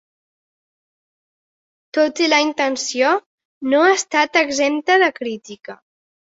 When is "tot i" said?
1.99-2.31